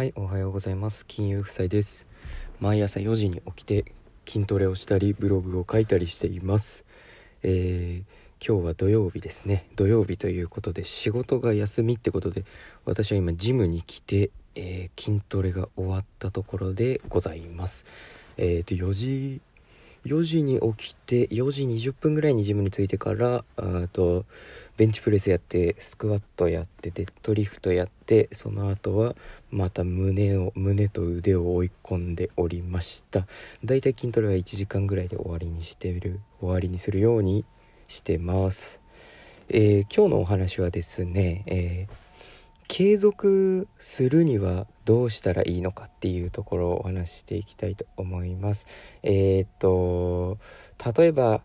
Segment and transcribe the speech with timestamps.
[0.00, 1.04] はいおはようございます。
[1.04, 2.06] 金融夫妻です。
[2.58, 3.84] 毎朝4時に起きて
[4.26, 6.86] 筋トレをしたりブログを書いたりしています。
[7.42, 9.66] えー、今日は土曜日ですね。
[9.76, 12.46] 土曜日ということで仕事が休みってことで
[12.86, 17.84] 私は今ジムに来て、えー、筋トレが終わったところでございます。
[18.38, 19.42] えーと4時
[20.04, 24.24] 4時に起きて4時20分ぐらいにジムに着いてからあと
[24.76, 29.14] ベンチプレスやってスクワットやってデッドリフトやってその後は
[29.50, 33.26] また胸を胸と腕を追い込んでおりました。
[33.64, 37.44] だいたい筋トレは1時間ぐらいで終わりにしてる終わりにするように
[37.88, 38.80] してます。
[39.48, 42.10] えー、今日のお話はですね、えー
[42.72, 48.66] 継続するにはどうしたらいいのかっていうところをお話ししていきたいと思います。
[49.04, 50.36] えー、っと
[50.98, 51.42] 例えば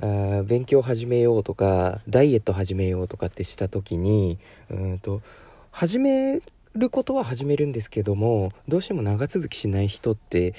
[0.00, 4.40] あ勉強始めようとかダイエット始めようとかってした時に
[4.70, 5.22] うんと
[5.70, 6.40] 始め
[6.74, 10.54] ることは始めるんですけどもどうしても長続きしない人って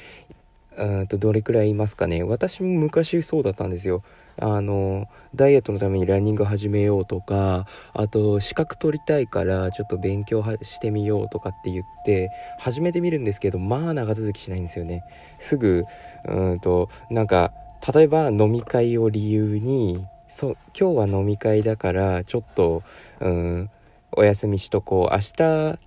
[0.81, 2.23] うんとどれくらいいますかね。
[2.23, 4.03] 私も昔そうだったんですよ。
[4.39, 15.03] あのダイエットのためにランニング始めようとかあと資格取りたいからちょっと勉強してみようとかって言って始めてみるんですけどまあ長続きしないんですよね。
[15.37, 15.85] すぐ
[16.27, 17.51] うんとなんか
[17.93, 22.83] 例えば飲み会を理由にそ今日は飲み会だからちょっと
[23.19, 23.69] うん
[24.13, 25.13] お休みしとこう。
[25.13, 25.33] 明日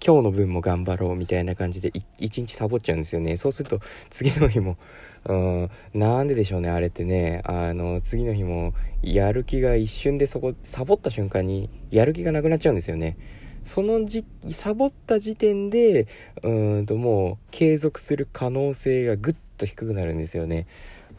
[0.05, 3.37] 今日の分も頑張ろうみたいな感じで一日サボっちゃうんですよね。
[3.37, 4.79] そうすると次の日も
[5.27, 7.43] うんなんででしょうねあれってね。
[7.45, 8.73] あの次の日も
[9.03, 13.17] やる気が一瞬でそこサボった瞬間にやる気がなくなっちゃうんですよね。
[13.65, 16.07] そのじサボった時点で
[16.43, 20.67] うんともう継続する可能性がぐっと低くなるんですよね。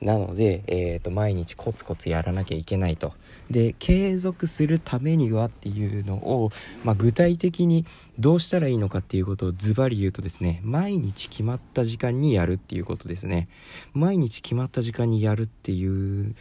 [0.01, 3.13] なので、えーと、毎日コツコツやらなきゃいけないと。
[3.49, 6.51] で継続するためにはっていうのを、
[6.83, 7.85] まあ、具体的に
[8.17, 13.47] どうしたらいいのかっていうことをズバリ言うとですね毎日決まった時間にやるっていうことですね。
[13.93, 16.35] 毎日決まった時間にやるっていう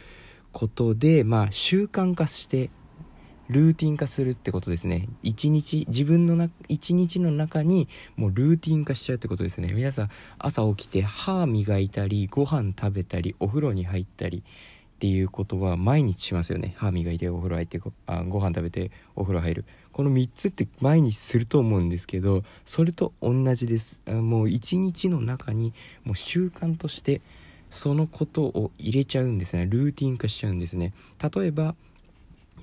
[0.51, 2.69] ことでまあ習慣化して
[3.47, 5.07] ルーティン化するってことですね。
[5.21, 9.71] 一日自分のな一日の中にもうルーティン化しちゃうってことですね。
[9.73, 10.09] 皆さん
[10.39, 14.43] 朝起きて歯磨いたりご飯食べたりお風呂に入ったり
[14.95, 16.73] っていうことは毎日しますよね。
[16.77, 19.65] 歯磨いてお風呂入ってごあご飯食べてお風呂入る。
[19.91, 23.99] この3つって毎日すると思うんですけどそれと同じです。
[24.07, 25.73] もう一日の中に
[26.05, 27.21] もう習慣として
[27.69, 29.65] そのことを入れちゃうんですね。
[29.65, 30.93] ルーティン化しちゃうんですね。
[31.35, 31.75] 例えば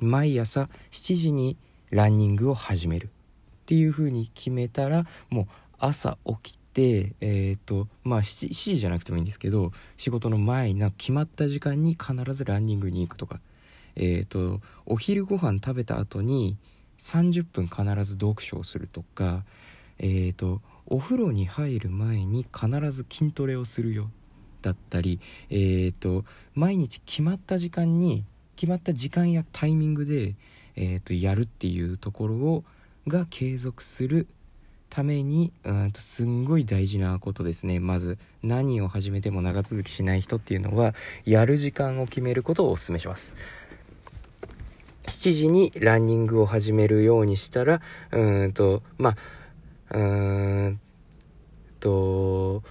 [0.01, 1.59] 毎朝7時に
[1.91, 3.11] ランニングを始める。
[3.63, 5.47] っていう風に決めたらもう
[5.79, 13.41] 朝起きてえっ、とまあ 7, 7, 時じゃなくてもいいんですけど仕事の前の決まった時間に必ずランニングに行くとか。
[13.95, 16.57] えっ、とお昼ご飯食べた後に
[16.99, 19.45] 30分必ず読書をするとか。
[19.99, 24.11] えっ、とお風呂に入る前に必ず筋トレをするよ。
[24.63, 28.25] だったりえっ、と毎日決まった時間に
[28.57, 30.37] 決まった時間やタイミングで、
[30.77, 32.65] えーと、やるっていうところを
[33.09, 34.29] が継続する
[34.93, 37.81] ためにうんとすんごい大事なことですね。
[37.81, 40.95] まず何を始めても長続きしない人っていうのは
[41.25, 43.35] やる時間を決めることをお勧めします。
[45.05, 47.81] 7時にランニングを始めるようにしたら
[48.11, 49.17] うんとま
[49.89, 50.81] あうん
[51.81, 52.63] と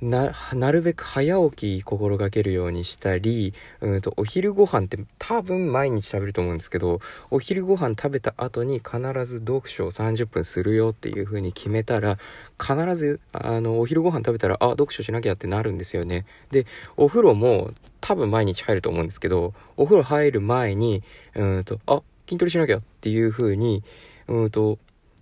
[0.00, 0.32] な
[0.70, 7.00] るべく早起き心がけるようにしたりうんとお昼ご飯って多分毎日食べると思うんですけど
[7.30, 12.16] お昼ご飯食べた後に必ず読書を30分するよっていう風に決めたら
[12.60, 16.26] 必ずあのお昼ご飯食べたらあ読書しなきゃってなるんですよね。
[16.52, 16.66] で
[16.96, 21.02] お風呂も多分毎日入ると思うんですけどお風呂入る前に
[21.34, 23.82] うんとあ筋トレしなきゃっていう風に
[24.28, 24.78] うんと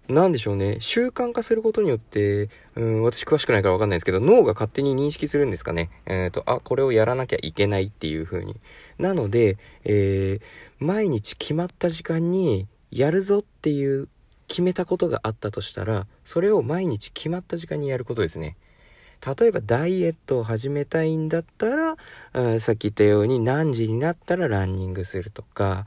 [0.08, 0.76] 何でしょうね。
[0.80, 5.90] 習慣化することによって、うん、私詳しくないから分かんないですけど脳が勝手に認識するんですかね。
[6.06, 8.56] えっ、ー、とあこれをやらなきゃいけないっていう風に。
[8.98, 10.40] なので、えー、
[10.78, 14.08] 毎日決まった時間にやるぞっていう
[14.46, 18.56] 決めたことがあったとしたらそれを毎日決まった時間にやることですね。
[19.38, 21.96] 例えばダイエットを始めたいんだったら、
[22.34, 25.86] うん、さっき言ったように何時になったらランニングするとか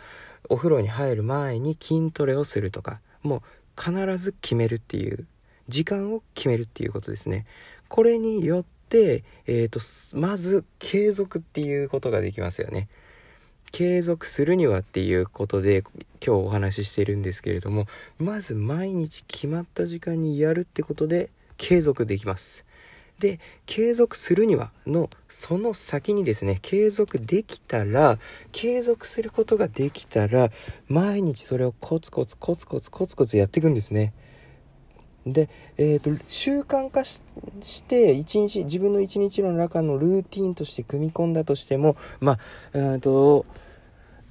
[0.49, 2.99] お風呂に入る前に筋トレをするとか。
[3.21, 3.41] もう
[3.79, 5.25] 必ず決めるっていう
[5.69, 7.45] 時間を決めるっていうことですね。
[7.87, 9.79] これによって、えーと、
[10.19, 12.89] まず継続っていうことができますよね。
[13.71, 15.83] 継続するにはっていうことで
[16.25, 17.85] 今日お話ししてるんですけれども
[18.17, 22.65] まず毎日決まった時間にやるってことで継続できます。
[23.19, 28.17] で継続するにはのその先にですね継続できたら
[28.51, 30.49] 継続することができたら
[30.87, 34.13] 毎日それをコツコツコツコツコツコツやっていくんですね。
[35.25, 37.21] で、えーと、習慣化し
[37.83, 42.39] て一日自分の一日の中のルーティンとして組み込んだとしてもまあ
[42.73, 43.45] うんと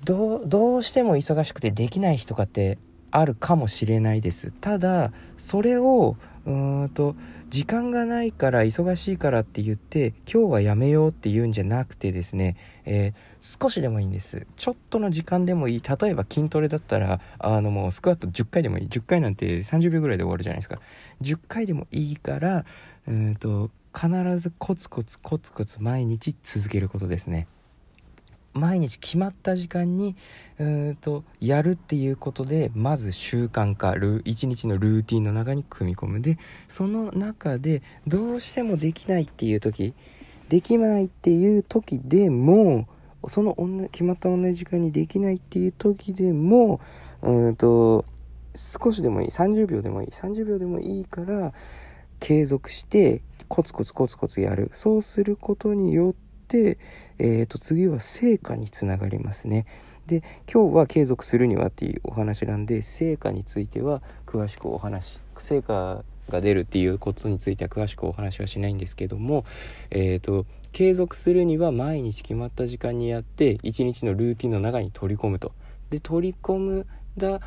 [0.03, 2.79] どうしても忙しくてできない日とかって
[3.11, 4.53] あるかもしれないです。
[4.61, 6.17] ただそれを
[6.47, 7.15] うんと
[7.49, 12.57] 時間がないから忙しいからって言って今日はやめようって言うんじゃなくてですね、
[12.87, 14.47] えー、少しでもいいんです。
[14.57, 15.83] ちょっとの時間でもいい。
[15.83, 18.89] 例えば筋トレだったらあのもうスクワット10回でもいい。
[18.89, 20.81] 10回なんて30秒ぐらいで終わるじゃないですか。
[21.21, 22.65] 10回でもいいから
[23.07, 27.47] うんと必ずコツコツコツコツ毎日続けることですね。
[28.59, 30.17] 毎日決まった時間に
[30.59, 36.21] うんとやるっていうことでまず習慣化ル1日のルーティンの中に組み込む。
[36.21, 36.39] で
[36.69, 39.95] その中でどうしてもできないっていう時
[40.49, 42.89] できないっていう時でも
[43.27, 43.55] その
[43.93, 46.81] 決まった同じ時間にできないっていう時でも
[47.23, 48.05] うんと
[48.55, 51.53] 少しでもいい30秒でもいい30秒でもいいから
[52.21, 54.71] 継続してコツコツコツコツやる。
[54.73, 59.67] そうすることによって、えー、と次は成果につながりますね。
[60.07, 69.45] で今日は継続するにはっていうお話なんで成果については詳しくお話成果が出るっていうことについては詳しくお話はしないんですけども、
[69.91, 75.53] えーと、継続するには毎日決まった時間にやって一日のルーティンの中に取り込むと。
[75.91, 76.87] で取り込む
[77.17, 77.41] だ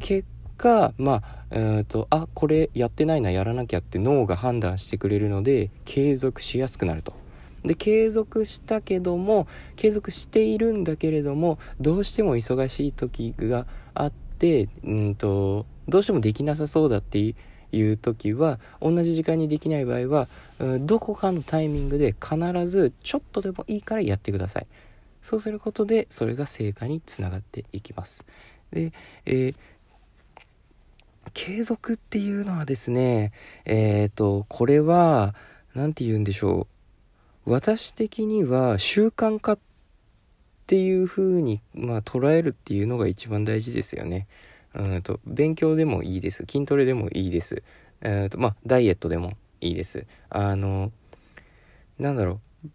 [0.00, 0.26] 結
[0.58, 7.25] 果まあえーとあこれやってないなやらなきゃって脳が判断してくれるので継続しやすくなると。
[7.64, 17.34] で継続したけども継続しているんだけれどもどうしても忙しい時があってうんとどうしてもできなさそうだって
[17.72, 22.36] いう時は同じ時間にできない場合は、うん、どこかのタイミングで必
[22.68, 24.66] ずちょっとでもいいからやってください。
[25.22, 28.24] そうすることでそれが成果につながっていきます。
[28.72, 28.92] で、
[29.24, 29.54] えー
[31.34, 33.32] 継続っていうのはですね
[33.64, 35.34] えっ、ー、とこれは
[35.74, 36.75] 何て言うんでしょう。
[37.46, 39.58] 私的には習慣化っ
[40.66, 44.26] ていう風にまあ捉えるっていうのが一番大事ですよね。
[44.74, 46.44] うんと勉強でもいいです。
[46.50, 47.62] 筋トレでもいいです、
[48.02, 50.06] えーとまあ、ダイエットでもいいです。
[50.28, 50.90] あの
[52.00, 52.68] なんだろう。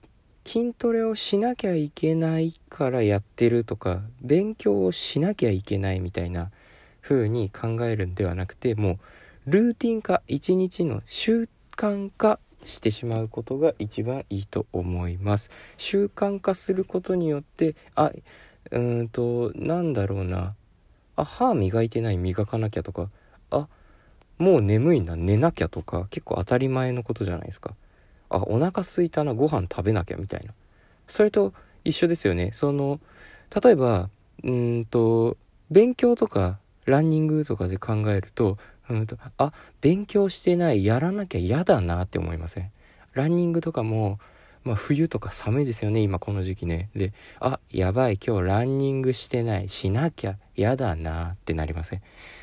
[0.50, 6.50] 筋トレをしなきゃいけないからやってるとか勉強をしなきゃいけないみたいな
[7.02, 9.00] 風に考えるんではなくても
[9.46, 15.50] うルーティン化一日の習慣化してしまうことが一番いいと思います。
[15.78, 18.12] 習慣化することによってあ
[18.72, 20.56] うんとなんだろうな。
[21.16, 23.10] あ歯磨いてない磨かなきゃとか。
[23.50, 23.68] あ
[24.38, 25.16] もう眠いな。
[25.16, 26.08] 寝なきゃとか。
[26.10, 27.76] 結構当たり前のことじゃないですか。
[28.30, 29.34] あお腹すいたな。
[29.34, 30.54] ご飯食べなきゃみたいな。
[31.08, 31.54] それと
[31.84, 32.52] 一緒ですよね。
[32.54, 33.00] その
[33.64, 34.10] 例えば
[34.44, 35.38] うんと
[35.70, 38.58] 勉強とかランニングとかで考えると
[38.90, 42.72] うんとあ勉強してないやらなきゃ嫌だなって思いません？
[43.14, 44.20] ランニングとかも
[44.64, 46.90] まあ、冬とか寒いですよね今この時期ね。
[46.96, 52.02] であやばい今日ランニングしてないしなきゃ嫌だなってなりません？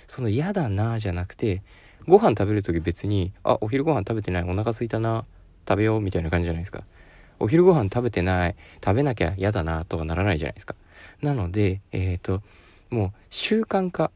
[0.09, 1.63] その嫌だなじゃなくて
[2.09, 5.27] ご飯食べる時別にあお昼ご飯食べてないお腹すいたな
[5.69, 6.83] 食べようみたいな感じじゃないですか。
[7.39, 10.75] お昼ご飯食べてない食べなきゃ嫌だなとはならないじゃないですか。
[11.23, 12.43] なのでえっ、ー、と
[12.91, 14.11] もう習慣化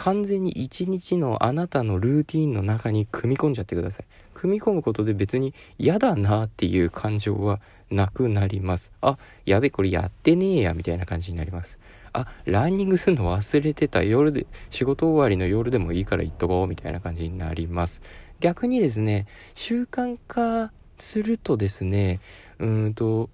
[0.00, 4.06] 完全に一日のあなたのルーティンの中に組み込んじゃってください。
[4.32, 8.90] 組み込むことで別に嫌だなっていう感情はなくなります。
[9.02, 11.78] あやべこれやってねえやみたいな感じになります。
[12.14, 18.00] あランニングするの忘れてた夜で仕事終わりの夜でもいいから行っとこうみたいな感じになります。
[18.40, 22.20] 逆にですね習慣化するとですね
[22.58, 23.28] うんと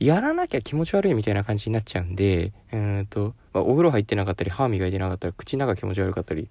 [0.00, 6.48] やらなきゃ気持ち悪いみたいな感じになっちゃうんで、うんと、お風呂入ってなかったり、歯磨いてなかったり、口の中気持ち悪かったり、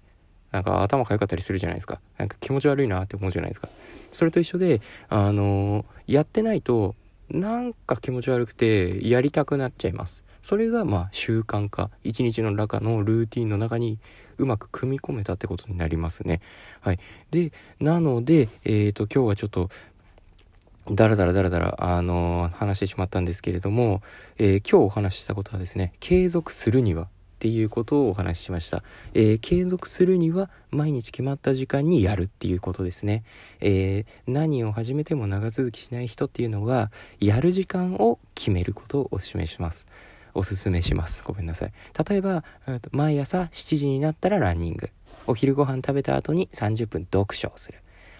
[0.52, 2.00] なんか頭かゆかったりするじゃないですか。
[2.16, 3.68] なんか気持ち悪いなって思うじゃないですか。
[4.12, 6.94] それと一緒で、あのー、やってないと、
[7.30, 10.24] なんか気持ち悪くて、やりたくなっちゃいます。
[10.40, 11.90] それが、まあ、習慣化。
[12.04, 13.98] 一日の中のルーティンの中に、
[14.38, 16.40] うまく組み込めたってことになりますね。
[16.80, 16.98] はい。
[17.30, 19.68] で、なので、えっ、ー、と、今日はちょっと、
[20.90, 24.02] だらだらだらだら、あのー、話してしまったんですけれども、
[24.38, 27.08] えー、今日お話ししたことはですね、継続するにはっ
[27.40, 28.82] ていうことをお話ししました。
[29.14, 33.22] えー、継続するには毎日決まった時間にやるっていうことですね。
[33.60, 36.90] え何を始めても長続きしない人っていうのは、
[37.20, 39.86] やる時間を決めることをお勧めします。
[40.34, 41.22] おすすめします。
[41.24, 41.72] ごめんなさい。
[42.08, 42.44] 例えば、
[42.92, 44.90] 毎朝7時になったらランニング。
[45.26, 47.78] お昼ご飯食べた後に30分読書をする。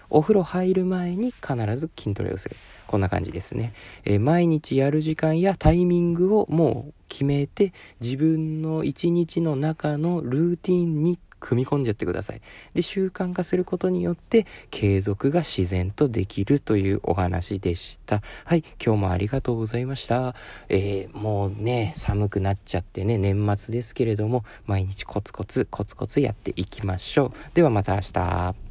[0.09, 2.55] お風呂入る前に必ず筋トレをする。
[2.87, 3.73] こんな感じですね。
[4.05, 12.41] えー、毎日やる時間やタイミングをもう決めて、自分の一日の中のルーティンに組み込んじゃってください。
[12.73, 18.21] で、習慣化することによって、継続が自然とできるというお話でした。
[18.45, 20.35] はい、今日もありがとうございました。
[20.67, 27.31] えー、もうね、寒くなっちゃってね、年末ですけれども、毎日コツコツコツコツやっていきましょう。
[27.53, 28.68] ではまた明日。